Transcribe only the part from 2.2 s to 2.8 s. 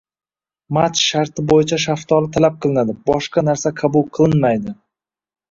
talab